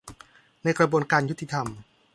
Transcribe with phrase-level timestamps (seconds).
[0.63, 1.67] ในกระบวนการยุติธรรม